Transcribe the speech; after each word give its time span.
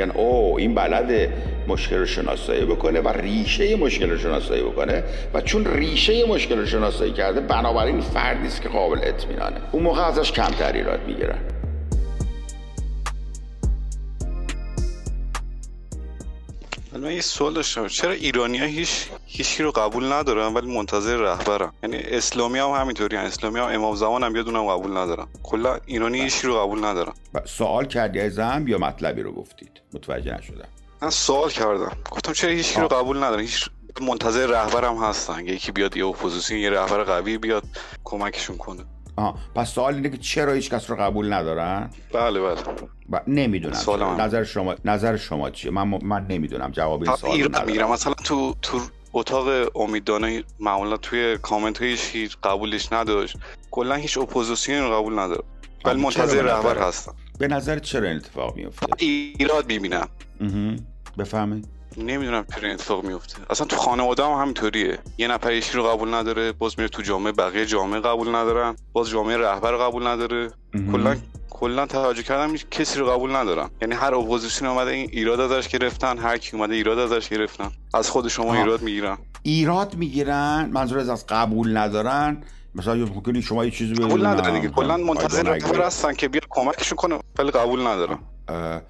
میگن 0.00 0.10
او 0.10 0.58
این 0.58 0.74
بلد 0.74 1.32
مشکل 1.68 1.96
رو 1.96 2.06
شناسایی 2.06 2.64
بکنه 2.64 3.00
و 3.00 3.08
ریشه 3.08 3.76
مشکل 3.76 4.10
رو 4.10 4.18
شناسایی 4.18 4.62
بکنه 4.62 5.04
و 5.34 5.40
چون 5.40 5.64
ریشه 5.66 6.26
مشکل 6.26 6.58
رو 6.58 6.66
شناسایی 6.66 7.12
کرده 7.12 7.40
بنابراین 7.40 8.00
فردی 8.00 8.46
است 8.46 8.62
که 8.62 8.68
قابل 8.68 8.98
اطمینانه. 9.02 9.60
اون 9.72 9.82
موقع 9.82 10.02
ازش 10.02 10.32
کمتر 10.32 10.72
ایراد 10.72 11.00
می‌گیرن 11.06 11.38
من 16.92 17.12
یه 17.12 17.20
سوال 17.20 17.54
داشتم. 17.54 17.86
چرا 17.86 18.12
ایرانی 18.12 18.58
ها 18.58 18.66
هیچ 18.66 19.06
هیچی 19.40 19.62
رو 19.62 19.70
قبول 19.70 20.12
ندارن 20.12 20.54
ولی 20.54 20.76
منتظر 20.76 21.16
رهبرن 21.16 21.72
یعنی 21.82 21.96
اسلامی 21.96 22.58
هم 22.58 22.70
همینطوری 22.70 23.16
هم 23.16 23.24
اسلامی 23.24 23.58
هم 23.58 23.66
امام 23.66 23.94
زمان 23.94 24.24
هم 24.24 24.36
یادونم 24.36 24.66
قبول 24.66 24.96
ندارن. 24.96 25.26
کلا 25.42 25.78
ایرانی 25.86 26.20
هیچی 26.20 26.46
رو 26.46 26.58
قبول 26.58 26.84
ندارن. 26.84 27.12
سوال 27.44 27.84
کردی 27.84 28.20
از 28.20 28.38
هم 28.38 28.68
یا 28.68 28.78
مطلبی 28.78 29.22
رو 29.22 29.32
گفتید؟ 29.32 29.82
متوجه 29.94 30.38
نشدم. 30.38 30.68
من 31.02 31.10
سوال 31.10 31.50
کردم. 31.50 31.92
گفتم 32.10 32.32
چرا 32.32 32.50
هیچی 32.50 32.80
رو 32.80 32.88
قبول 32.88 33.16
ندارن؟ 33.16 33.40
هیچ 33.40 33.70
منتظر 34.00 34.46
رهبرم 34.46 34.96
هستن. 34.96 35.46
یکی 35.46 35.72
بیاد 35.72 35.96
یه 35.96 36.06
اپوزیسیون 36.06 36.60
یه 36.60 36.70
رهبر 36.70 37.04
قوی 37.04 37.38
بیاد 37.38 37.64
کمکشون 38.04 38.56
کنه. 38.56 38.84
آها 39.16 39.34
پس 39.54 39.70
سوال 39.70 39.94
اینه 39.94 40.10
که 40.10 40.18
چرا 40.18 40.52
هیچ 40.52 40.70
کس 40.70 40.90
رو 40.90 40.96
قبول 40.96 41.32
ندارن؟ 41.32 41.90
بله 42.12 42.40
بله. 42.40 42.54
ب... 43.10 43.16
نمی‌دونم. 43.26 43.76
نظر 44.18 44.44
شما 44.44 44.74
نظر 44.84 45.16
شما 45.16 45.50
چیه؟ 45.50 45.70
من 45.70 45.98
من 46.02 46.26
نمی‌دونم 46.26 46.70
جواب 46.70 47.02
این 47.02 47.16
سوال 47.16 47.32
ایران 47.32 47.64
می‌گیرم 47.66 47.90
مثلا 47.90 48.14
تو 48.24 48.54
تو 48.62 48.80
اتاق 49.12 49.76
امیدوانه 49.76 50.44
معمولا 50.60 50.96
توی 50.96 51.38
کامنت 51.38 51.82
هیچ 51.82 52.36
قبولش 52.42 52.92
نداشت. 52.92 53.36
کلا 53.70 53.94
هیچ 53.94 54.18
اپوزیسیون 54.18 54.82
رو 54.82 54.96
قبول 54.96 55.18
نداره. 55.18 55.42
ولی 55.84 56.00
منتظر 56.00 56.42
رهبر 56.42 56.78
هستم. 56.78 57.14
به 57.38 57.48
نظر 57.48 57.78
چرا 57.78 58.08
این 58.08 58.16
اتفاق 58.16 58.56
میفته 58.56 58.86
ایراد 58.98 59.66
می‌بینم. 59.66 60.08
بفهمید 61.18 61.68
نمی‌دونم 61.96 62.46
چرا 62.54 62.62
این 62.62 62.72
اتفاق 62.72 63.04
میفته 63.04 63.38
اصلا 63.50 63.66
تو 63.66 63.76
خانواده 63.76 64.24
هم 64.24 64.32
همینطوریه. 64.32 64.98
یه 65.18 65.28
نفر 65.28 65.52
یکی 65.52 65.72
رو 65.72 65.84
قبول 65.84 66.14
نداره 66.14 66.52
باز 66.52 66.78
میره 66.78 66.88
تو 66.88 67.02
جامعه 67.02 67.32
بقیه 67.32 67.66
جامعه 67.66 68.00
قبول 68.00 68.28
ندارن 68.28 68.76
باز 68.92 69.10
جامعه 69.10 69.36
رهبر 69.36 69.76
قبول 69.76 70.06
نداره. 70.06 70.50
کلا 70.92 71.16
کلا 71.60 71.86
توجه 71.86 72.22
کردم 72.22 72.54
کسی 72.70 72.98
رو 72.98 73.06
قبول 73.10 73.36
ندارن 73.36 73.70
یعنی 73.82 73.94
هر 73.94 74.14
اپوزیسیون 74.14 74.70
اومده 74.70 74.90
این 74.90 75.10
ایراد 75.12 75.40
ازش 75.40 75.68
گرفتن 75.68 76.18
هر 76.18 76.38
کی 76.38 76.56
اومده 76.56 76.74
ایراد 76.74 76.98
ازش 76.98 77.28
گرفتن. 77.28 77.70
از 77.94 78.10
خود 78.10 78.28
شما 78.28 78.54
ایراد 78.54 78.82
می‌گیرن. 78.82 79.18
ایراد 79.42 79.94
می‌گیرن 79.94 80.70
منظور 80.72 80.98
از 80.98 81.26
قبول 81.26 81.76
ندارن. 81.76 82.42
مثلا 82.74 82.94
ممکنه 82.94 83.40
شما 83.40 83.64
یه 83.64 83.70
چیزی 83.70 83.94
قبول 83.94 84.26
ندارن 84.26 84.54
دیگه. 84.54 84.68
کلا 84.68 84.96
منتظر 84.96 85.42
رهبر 85.42 85.86
هستن 85.86 86.12
که 86.14 86.28
بیا 86.28 86.40
کمکشون 86.50 86.96
کنه 86.96 87.18
ولی 87.38 87.50
قبول 87.50 87.86
ندارن. 87.86 88.18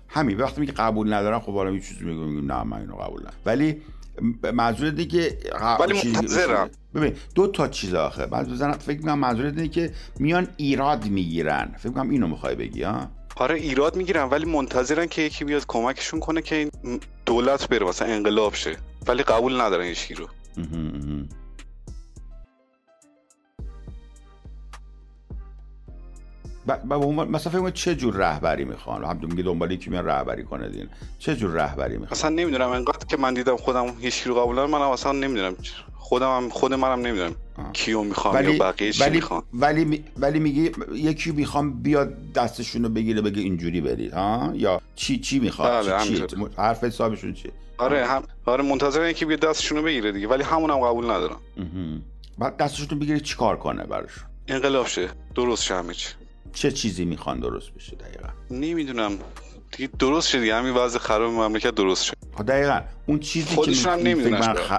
همین 0.09 0.41
وقتی 0.41 0.61
میگه 0.61 0.73
قبول 0.73 1.13
ندارن 1.13 1.39
خب 1.39 1.55
حالا 1.55 1.71
یه 1.71 1.81
چیزی 1.81 2.05
میگم 2.05 2.53
نه 2.53 2.63
من 2.63 2.81
اینو 2.81 2.95
قبول 2.95 3.21
ندارم. 3.21 3.37
ولی 3.47 3.83
منظور 4.53 4.91
دیگه 4.91 5.39
ولی 5.81 5.95
منتظرم. 5.95 6.71
ببین 6.95 7.15
دو 7.35 7.47
تا 7.47 7.69
چیز 7.69 7.95
آخه. 7.95 8.27
بعد 8.27 8.51
بزنم 8.51 8.73
فکر 8.73 8.97
می‌کنم 8.97 9.19
منظور 9.19 9.47
اینه 9.47 9.69
که 9.69 9.93
میان 10.19 10.49
ایراد 10.57 11.07
می‌گیرن. 11.07 11.75
فکر 11.79 11.89
می‌کنم 11.89 12.11
اینو 12.11 12.27
می‌خوای 12.27 12.55
بگی 12.55 12.83
ها؟ 12.83 13.11
آره 13.37 13.55
ایراد 13.55 13.97
می‌گیرن 13.97 14.23
ولی 14.25 14.45
منتظرن 14.45 15.07
که 15.07 15.23
یکی 15.23 15.45
بیاد 15.45 15.65
کمکشون 15.69 16.21
کنه 16.21 16.43
که 16.43 16.57
این 16.57 17.01
دولت 17.27 17.69
بره 17.69 17.87
مثلا 17.87 18.09
انقلاب 18.09 18.55
شه. 18.55 18.77
ولی 19.07 19.23
قبول 19.23 19.61
ندارن 19.61 19.85
این 19.85 19.97
رو. 20.17 20.29
مثلا 27.29 27.53
فکر 27.53 27.71
چه 27.71 27.95
جور 27.95 28.15
رهبری 28.15 28.65
می‌خوان؟ 28.65 29.05
هم 29.05 29.21
میگه 29.23 29.43
دنبال 29.43 29.71
یکی 29.71 29.91
میان 29.91 30.05
رهبری 30.05 30.45
کنه 30.45 30.69
دین 30.69 30.89
چه 31.19 31.37
جور 31.37 31.51
رهبری 31.51 31.93
می‌خوان؟ 31.99 32.13
اصلا 32.13 32.31
نمی‌دونم 32.31 32.69
انقدر 32.69 33.07
که 33.07 33.17
من 33.17 33.35
دیدم 33.35 33.57
خودم 33.57 33.87
هیچ 34.01 34.27
رو 34.27 34.35
قبول 34.35 34.53
ندارم 34.53 34.71
منم 34.71 34.91
اصلا 34.91 35.13
نمی‌دونم. 35.13 35.57
خودم 35.99 36.37
هم 36.37 36.49
خود 36.49 36.75
منم 36.75 37.01
نمی‌دونم 37.07 37.35
کیو 37.73 38.03
می‌خوام 38.03 38.35
ولی... 38.35 38.53
یا 38.53 38.59
بقیه 38.59 38.93
چی 38.93 39.03
ولی... 39.03 39.17
می‌خوام 39.17 39.43
ولی 39.53 40.05
ولی 40.17 40.39
میگی 40.39 40.71
یکی 40.95 41.31
می‌خوام 41.31 41.83
بیاد 41.83 42.33
دستشون 42.33 42.83
رو 42.83 42.89
بگیره 42.89 43.21
بگه 43.21 43.43
اینجوری 43.43 43.81
برید 43.81 44.13
ها؟ 44.13 44.53
یا 44.55 44.81
چی 44.95 45.19
چی 45.19 45.39
می‌خواد 45.39 45.89
بله 45.89 46.05
چی... 46.05 46.27
چی... 46.27 46.37
حرف 46.57 46.85
حسابشون 46.85 47.35
چیه؟ 47.35 47.53
آره 47.79 48.07
هم 48.07 48.23
آره 48.47 48.65
منتظر 48.65 49.01
اینکه 49.01 49.27
بیاد 49.27 49.41
دستشون 49.41 49.79
رو 49.79 49.85
بگیره 49.85 50.13
دیگه 50.13 50.29
ولی 50.29 50.43
همون 50.43 50.71
هم 50.71 50.79
قبول 50.79 51.05
ندارم. 51.05 51.41
بعد 52.39 52.57
دستشون 52.57 52.89
رو 52.89 52.97
بگیره 52.97 53.21
چیکار 53.21 53.57
کنه 53.57 53.85
براشون 53.85 54.25
انقلاب 54.49 54.87
شه 54.87 55.09
درست 55.35 55.63
شه 55.63 55.75
همه 55.75 55.95
چی. 55.95 56.09
چه 56.53 56.73
چیزی 56.73 57.05
می‌خوان 57.05 57.41
درست 57.41 57.75
بشه؟ 57.75 57.97
دقیقا. 57.97 58.29
نمی‌دونم. 58.51 59.13
دیگه 59.77 59.91
درست 59.99 60.29
شد 60.29 60.41
دیگه. 60.41 60.55
همین 60.55 60.75
وضع 60.75 60.99
خراب 60.99 61.33
مملکت 61.33 61.75
درست 61.75 62.05
شد 62.05 62.17
دقیقا. 62.49 62.81
اون 63.07 63.19
چیزی 63.19 63.55
خودشون 63.55 63.93
هم 63.93 63.99
نمی‌دونن 63.99 64.55
خ... 64.55 64.73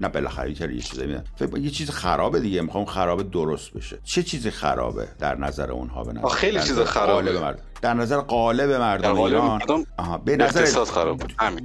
نه 0.00 0.08
بالاخره 0.08 0.50
یه 0.50 0.80
چیزی 0.80 1.06
میدن 1.06 1.24
فکر 1.36 1.58
یه 1.58 1.70
چیز 1.70 1.90
خرابه 1.90 2.40
دیگه. 2.40 2.62
می‌خوام 2.62 2.84
خرابه 2.84 3.22
درست 3.22 3.72
بشه. 3.72 3.98
چه 4.04 4.22
چیزی 4.22 4.50
خرابه 4.50 5.08
در 5.18 5.34
نظر 5.34 5.70
اونها 5.70 6.04
به 6.04 6.12
نظر 6.12 6.28
خیلی 6.28 6.58
چیز 6.58 6.80
خرابه. 6.80 7.40
مرد... 7.40 7.62
در 7.82 7.94
نظر 7.94 8.16
قالب 8.16 8.70
مردم 8.70 9.14
در 9.14 9.20
ایران؟ 9.20 9.86
آها 9.96 10.18
به 10.18 10.36
نظر 10.36 10.84
خراب 10.84 11.22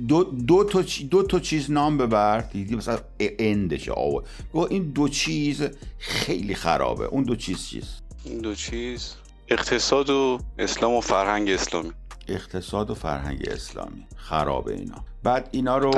دو 0.08 0.24
دو 0.24 0.64
تا 0.64 0.84
دو 1.10 1.24
تا 1.24 1.40
چیز 1.40 1.72
نام 1.72 1.98
ببر. 1.98 2.40
دیدی 2.40 2.76
مثلا 2.76 3.00
اندشه 3.20 3.92
آو. 3.92 4.22
این 4.70 4.92
دو 4.92 5.08
چیز 5.08 5.64
خیلی 6.00 6.56
خرابه. 6.56 7.06
اون 7.06 7.24
دو 7.24 7.36
چیز 7.36 7.68
چیز 7.68 7.84
این 8.26 8.38
دو 8.38 8.56
چیز؟ 8.56 9.16
اقتصاد 9.48 10.10
و 10.10 10.40
اسلام 10.60 10.94
و 10.94 11.02
فرهنگ 11.02 11.50
اسلامی. 11.50 11.92
اقتصاد 12.28 12.90
و 12.90 12.96
فرهنگ 12.96 13.50
اسلامی. 13.52 14.08
خرابه 14.16 14.74
اینا. 14.74 14.96
بعد 15.24 15.50
اینا 15.52 15.78
رو. 15.78 15.92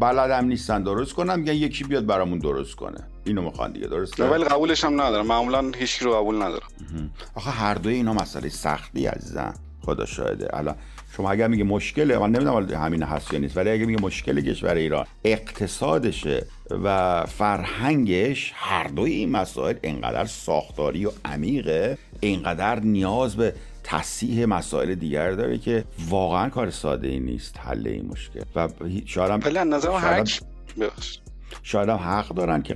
بلدم 0.00 0.44
نیستن 0.44 0.82
درست 0.82 1.12
کنم 1.12 1.38
میگن 1.38 1.54
یکی 1.54 1.84
بیاد 1.84 2.06
برامون 2.06 2.38
درست 2.38 2.74
کنه. 2.74 3.08
اینو 3.24 3.42
می‌خوان 3.42 3.72
دیگه 3.72 3.86
درسته؟ 3.86 4.24
ولی 4.24 4.44
قبولش 4.44 4.84
هم 4.84 5.00
ندارم. 5.00 5.26
معمولا 5.26 5.70
هیچ 5.76 6.02
رو 6.02 6.14
قبول 6.14 6.36
ندارم. 6.36 6.68
آخه 7.34 7.50
هر 7.50 7.74
دوی 7.74 7.94
اینا 7.94 8.12
مسئله 8.12 8.48
سختی 8.48 9.06
عزیزم. 9.06 9.54
خدا 9.80 10.06
شاهده. 10.06 10.56
الان 10.56 10.74
شما 11.16 11.30
اگر 11.30 11.48
میگه 11.48 11.64
مشکله 11.64 12.18
من 12.18 12.30
نمی‌دونم 12.30 12.82
همین 12.84 13.02
هست 13.02 13.32
یا 13.32 13.38
نیست 13.38 13.56
ولی 13.56 13.70
اگه 13.70 13.86
میگه 13.86 14.02
مشکل 14.02 14.40
کشور 14.40 14.74
ایران 14.74 15.06
اقتصادشه 15.24 16.46
و 16.70 17.26
فرهنگش 17.26 18.52
هر 18.54 18.88
دوی 18.88 19.12
این 19.12 19.30
مسائل 19.30 19.74
انقدر 19.82 20.24
ساختاری 20.24 21.06
و 21.06 21.10
عمیقه 21.24 21.98
اینقدر 22.20 22.80
نیاز 22.80 23.36
به 23.36 23.54
تصحیح 23.84 24.46
مسائل 24.46 24.94
دیگر 24.94 25.32
داره 25.32 25.58
که 25.58 25.84
واقعا 26.08 26.48
کار 26.48 26.70
ساده 26.70 27.08
ای 27.08 27.20
نیست 27.20 27.56
حل 27.58 27.86
این 27.86 28.06
مشکل. 28.06 28.40
و 28.56 28.68
شاید 29.06 29.30
هم 29.46 29.74
نظر 29.74 30.24
شاید 31.62 31.88
هم 31.88 31.96
حق 31.96 32.28
دارن 32.28 32.62
که 32.62 32.74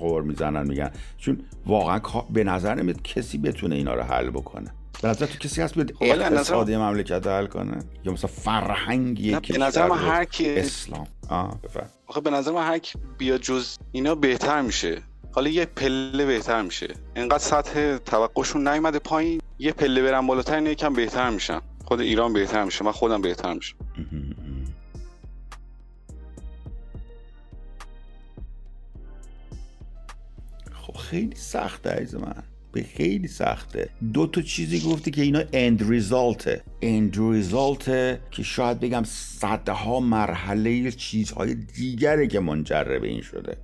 قور 0.00 0.22
می‌زنن 0.22 0.66
میگن. 0.66 0.90
چون 1.18 1.40
واقعا 1.66 2.00
به 2.30 2.44
نظر 2.44 2.74
نمیاد 2.74 3.02
کسی 3.02 3.38
بتونه 3.38 3.74
اینا 3.74 3.94
رو 3.94 4.02
حل 4.02 4.30
بکنه. 4.30 4.70
به 5.04 5.10
نظر 5.10 5.26
تو 5.26 5.38
کسی 5.38 5.62
هست 5.62 5.74
بیاد 5.74 5.92
اقتصادی 6.00 6.76
مملکت 6.76 7.26
حل 7.26 7.46
کنه؟ 7.46 7.78
یا 8.04 8.12
مثلا 8.12 8.30
فرهنگ 8.30 9.20
یکی 9.20 9.52
به 9.52 9.58
نظر 9.58 9.88
من 9.88 9.98
هر 9.98 10.24
کی 10.24 10.54
اسلام. 10.56 11.06
آه 11.28 11.60
آخه 12.06 12.20
به 12.20 12.30
نظر 12.30 12.52
من 12.52 12.66
هر 12.66 12.78
کی 12.78 12.98
بیاد 13.18 13.40
جز 13.40 13.76
اینا 13.92 14.14
بهتر 14.14 14.60
میشه. 14.60 15.02
حالا 15.32 15.48
یه 15.48 15.64
پله 15.64 16.26
بهتر 16.26 16.62
میشه. 16.62 16.94
انقدر 17.16 17.38
سطح 17.38 17.96
توقعشون 17.96 18.68
نیومده 18.68 18.98
پایین 18.98 19.40
یه 19.58 19.72
پله 19.72 20.02
برن 20.02 20.26
بالاتر 20.26 20.54
اینه 20.54 20.70
یکم 20.70 20.92
بهتر 20.92 21.30
میشن. 21.30 21.60
خود 21.84 22.00
ایران 22.00 22.32
بهتر 22.32 22.64
میشه 22.64 22.84
من 22.84 22.92
خودم 22.92 23.22
بهتر 23.22 23.54
میشم. 23.54 23.76
خب 30.72 30.96
خیلی 30.96 31.36
سخته 31.36 31.90
عزیز 31.90 32.14
من. 32.14 32.42
به 32.74 32.82
خیلی 32.82 33.28
سخته. 33.28 33.88
دو 34.12 34.26
تا 34.26 34.42
چیزی 34.42 34.80
گفتی 34.80 35.10
که 35.10 35.22
اینا 35.22 35.42
اند 35.52 35.90
ریزالته 35.90 36.62
اند 36.82 37.16
ریزالته 37.18 38.20
که 38.30 38.42
شاید 38.42 38.80
بگم 38.80 39.02
صدها 39.04 40.00
مرحله 40.00 40.90
چیزهای 40.90 41.54
دیگره 41.54 42.26
که 42.26 42.40
منجر 42.40 42.84
به 42.84 43.08
این 43.08 43.22
شده. 43.22 43.56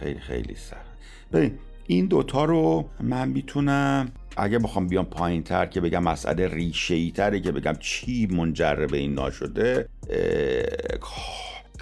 خیلی 0.00 0.20
خیلی 0.20 0.54
سخت. 0.54 0.94
ببین 1.32 1.52
این 1.86 2.06
دوتا 2.06 2.44
رو 2.44 2.88
من 3.00 3.28
می‌تونم 3.28 4.12
اگه 4.36 4.58
بخوام 4.58 4.86
بیام 4.88 5.04
پایین 5.04 5.42
تر 5.42 5.66
که 5.66 5.80
بگم 5.80 6.02
مسئله 6.02 6.48
ریشه 6.48 6.94
ای 6.94 7.10
تره 7.10 7.40
که 7.40 7.52
بگم 7.52 7.74
چی 7.80 8.26
منجر 8.26 8.86
به 8.90 8.96
این 8.96 9.14
ناشده 9.14 9.88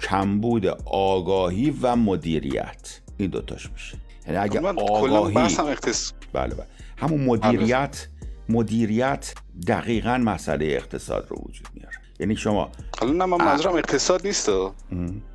کمبود 0.03 0.65
آگاهی 0.85 1.73
و 1.81 1.95
مدیریت. 1.95 2.99
این 3.17 3.29
دوتاش 3.29 3.71
میشه. 3.71 3.97
یعنی 4.27 4.37
اگه 4.37 4.59
آگاهی 4.59 5.35
بله 6.33 6.55
بله. 6.55 6.67
همون 6.97 7.23
مدیریت 7.23 8.07
مدیریت 8.49 9.33
دقیقا 9.67 10.17
مسئله 10.17 10.65
اقتصاد 10.65 11.27
رو 11.29 11.37
وجود 11.37 11.67
میاره. 11.73 11.95
یعنی 12.19 12.35
شما 12.35 12.71
حالا 12.99 13.13
نه 13.13 13.25
من 13.25 13.45
منظورم 13.45 13.75
اقتصاد 13.75 14.27
نیست 14.27 14.51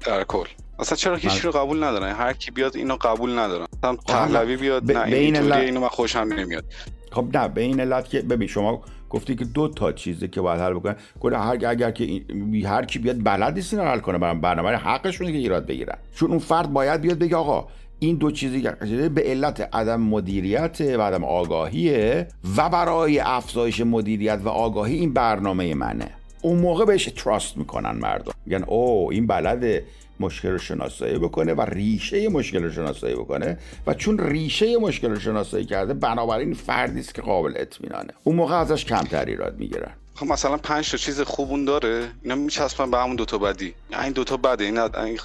در 0.07 0.25
کل. 0.25 0.47
اصلا 0.79 0.97
چرا 0.97 1.17
هیچ 1.17 1.45
رو 1.45 1.51
قبول 1.51 1.85
ندارن؟ 1.85 2.13
هر 2.13 2.33
کی 2.33 2.51
بیاد 2.51 2.77
اینو 2.77 2.97
قبول 2.97 3.39
ندارن. 3.39 3.67
مثلا 3.79 3.97
پهلوی 3.97 4.57
بیاد 4.57 4.87
ب... 4.87 4.93
نه 4.93 5.17
این 5.17 5.37
ل... 5.37 5.53
اینو 5.53 5.81
من 5.81 5.89
خوشم 5.89 6.19
نمیاد. 6.19 6.65
خب 7.13 7.37
نه 7.37 7.49
به 7.49 7.61
این 7.61 7.81
علت 7.81 8.09
که 8.09 8.23
ببین 8.23 8.49
شما 8.49 8.83
گفتی 9.11 9.37
که 9.37 9.45
دو 9.45 9.69
تا 9.69 9.93
چیزه 9.93 10.29
که 10.29 10.41
باید 10.41 10.61
حل 10.61 10.75
بکنه 10.75 10.97
گفت 11.21 11.35
هر 11.35 11.59
اگر 11.67 11.91
که 11.91 12.23
هر 12.65 12.85
کی 12.85 12.99
بیاد 12.99 13.25
بلد 13.25 13.55
نیست 13.55 13.75
اینا 13.75 13.87
حل 13.87 13.99
کنه. 13.99 14.19
برنامه 14.19 14.71
حقشونه 14.71 15.33
که 15.33 15.39
ایراد 15.39 15.67
بگیرن. 15.67 15.99
چون 16.15 16.31
اون 16.31 16.39
فرد 16.39 16.73
باید 16.73 17.01
بیاد 17.01 17.19
بگه 17.19 17.37
آقا 17.37 17.69
این 18.01 18.17
دو 18.17 18.31
چیزی 18.31 18.63
که 18.63 18.71
به 19.15 19.23
علت 19.23 19.69
عدم 19.75 20.01
مدیریت 20.01 20.81
و 20.81 21.03
عدم 21.03 21.25
آگاهیه 21.25 22.29
و 22.57 22.69
برای 22.69 23.19
افزایش 23.19 23.81
مدیریت 23.81 24.41
و 24.45 24.49
آگاهی 24.49 24.97
این 24.97 25.13
برنامه 25.13 25.75
منه. 25.75 26.11
اون 26.43 26.59
موقع 26.59 26.85
بهش 26.85 27.05
تراست 27.05 27.57
می‌کنن 27.57 27.91
مردم. 27.91 28.33
میگن 28.47 28.65
او 28.65 29.13
این 29.13 29.27
بلده 29.27 29.85
مشکل 30.21 30.49
رو 30.49 30.59
شناسایی 30.59 31.19
بکنه 31.19 31.55
و 31.55 31.61
ریشه 31.61 32.29
مشکل 32.29 32.63
رو 32.63 32.73
شناسایی 32.73 33.15
بکنه. 33.15 33.59
و 33.87 33.95
چون 33.95 34.19
ریشه 34.19 34.77
مشکل 34.77 35.11
رو 35.11 35.21
شناسایی 35.21 35.65
کرده 35.65 35.95
بنابراین 35.95 36.55
فردی 36.55 37.01
است 37.01 37.15
که 37.15 37.23
قابل 37.23 37.53
اطمینانه. 37.57 38.13
اون 38.25 38.37
موقع 38.37 38.55
ازش 38.55 38.85
کمتر 38.85 39.25
ایراد 39.25 39.59
می‌گیرن. 39.59 39.91
خب 40.15 40.27
مثلا 40.27 40.57
پنج 40.57 40.91
تا 40.91 40.97
چیز 40.97 41.21
خوبون 41.21 41.65
داره 41.65 42.09
اینا 42.23 42.35
میچسبن 42.35 42.91
به 42.91 42.99
همون 42.99 43.17
دوتا 43.17 43.39
بدی. 43.39 43.75
این 44.03 44.13
دوتا 44.13 44.37
بده 44.37 44.65
این, 44.65 44.79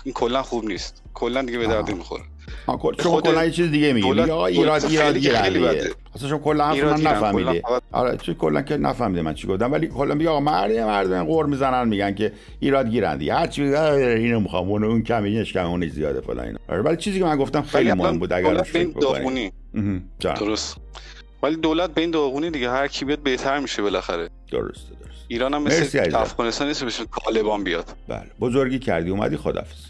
این 0.03 0.13
کلا 0.13 0.43
خوب 0.43 0.65
نیست. 0.65 1.01
کلا 1.13 1.41
دیگه 1.41 1.57
به 1.57 1.67
درد 1.67 1.91
می‌خوره. 1.91 2.23
شما 3.03 3.21
کلا 3.21 3.45
یه 3.45 3.51
چیز 3.51 3.71
دیگه 3.71 3.93
میگی. 3.93 4.09
میگه 4.09 4.33
آقا 4.33 4.45
ایراد 4.45 4.85
ایراد 4.85 5.17
گیرنده 5.17 5.91
اصلا 6.15 6.29
شما 6.29 6.37
کلا 6.37 6.65
حرف 6.65 6.83
من 6.83 7.01
نفهمیدی. 7.01 7.61
آره 7.91 8.17
تو 8.17 8.33
کلا 8.33 8.61
که 8.61 8.77
نفهمیده 8.77 9.21
من 9.21 9.33
چی 9.33 9.47
گفتم. 9.47 9.71
ولی 9.71 9.87
کلا 9.87 10.15
میگه 10.15 10.29
آقا 10.29 10.39
مرد 10.39 10.71
مردم 10.71 11.23
قور 11.23 11.45
می‌زنن 11.45 11.87
میگن 11.87 12.15
که 12.15 12.31
ایراد 12.59 12.89
گیرنده 12.89 13.33
هر 13.33 13.47
چی 13.47 13.63
اینو 13.63 14.39
می‌خوام 14.39 14.69
اون 14.69 14.83
اون 14.83 15.03
کم 15.03 15.23
اینش 15.23 15.53
کم 15.53 15.65
اون 15.65 15.87
زیاده 15.87 16.21
فلان 16.21 16.45
اینا. 16.45 16.59
آره 16.69 16.81
ولی 16.81 16.97
چیزی 16.97 17.19
که 17.19 17.25
من 17.25 17.37
گفتم 17.37 17.61
خیلی 17.61 17.93
مهم 17.93 18.19
بود 18.19 18.33
اگر 18.33 18.61
فکر 18.61 18.93
درست. 20.21 20.77
ولی 21.43 21.55
دولت 21.55 21.93
به 21.93 22.01
این 22.01 22.11
داغونی 22.11 22.49
دیگه. 22.49 22.69
هر 22.69 22.87
کی 22.87 23.05
بیاد 23.05 23.19
بهتر 23.19 23.59
میشه 23.59 23.81
بالاخره. 23.81 24.29
درسته 24.51 24.91
درست 25.01 25.25
ایران 25.27 25.53
هم 25.53 25.63
مثل 25.63 26.15
افغانستان 26.15 26.67
نیست 26.67 26.83
بشه 26.83 27.03
طالبان 27.25 27.63
بیاد. 27.63 27.85
بله. 28.07 28.25
بزرگی 28.39 28.79
کردی 28.79 29.09
اومدی 29.09 29.37
خدافظ. 29.37 29.85